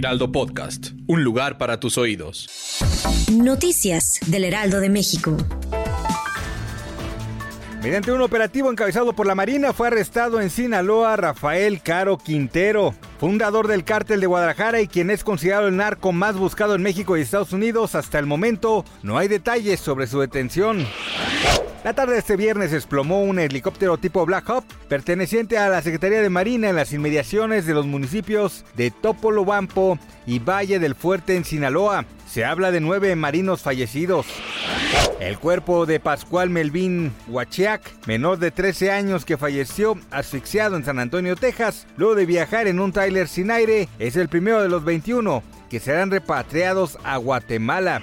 [0.00, 2.48] Heraldo Podcast, un lugar para tus oídos.
[3.30, 5.36] Noticias del Heraldo de México.
[7.82, 13.68] Mediante un operativo encabezado por la Marina fue arrestado en Sinaloa Rafael Caro Quintero, fundador
[13.68, 17.20] del cártel de Guadalajara y quien es considerado el narco más buscado en México y
[17.20, 17.94] Estados Unidos.
[17.94, 20.86] Hasta el momento no hay detalles sobre su detención.
[21.82, 26.20] La tarde de este viernes desplomó un helicóptero tipo Black Hawk perteneciente a la Secretaría
[26.20, 31.44] de Marina en las inmediaciones de los municipios de Topolobampo y Valle del Fuerte en
[31.46, 32.04] Sinaloa.
[32.28, 34.26] Se habla de nueve marinos fallecidos.
[35.20, 40.98] El cuerpo de Pascual Melvin Huachiac, menor de 13 años que falleció asfixiado en San
[40.98, 44.84] Antonio, Texas, luego de viajar en un tráiler sin aire, es el primero de los
[44.84, 48.02] 21 que serán repatriados a Guatemala.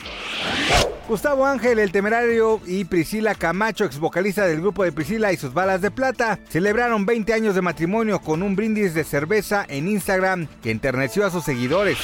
[1.07, 5.53] Gustavo Ángel, el temerario, y Priscila Camacho, ex vocalista del grupo de Priscila y sus
[5.53, 10.47] balas de plata, celebraron 20 años de matrimonio con un brindis de cerveza en Instagram
[10.61, 11.97] que enterneció a sus seguidores.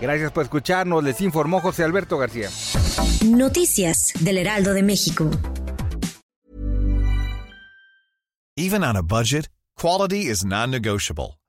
[0.00, 2.48] Gracias por escucharnos, les informó José Alberto García.
[3.24, 5.30] Noticias del Heraldo de México.
[8.56, 11.41] Even on a budget, quality is non-negotiable.